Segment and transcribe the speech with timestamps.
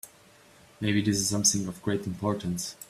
[0.79, 2.75] Maybe this is something of great importance.